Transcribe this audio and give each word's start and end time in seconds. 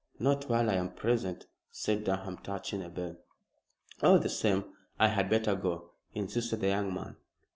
"Not 0.17 0.49
while 0.49 0.67
I 0.71 0.77
am 0.77 0.93
present," 0.95 1.45
said 1.69 2.05
Durham, 2.05 2.39
touching 2.39 2.81
a 2.81 2.89
bell. 2.89 3.17
"All 4.01 4.17
the 4.17 4.29
same 4.29 4.65
I 4.99 5.09
had 5.09 5.29
better 5.29 5.53
go," 5.53 5.91
insisted 6.15 6.61
the 6.61 6.69
young 6.69 6.91
man. 6.91 7.17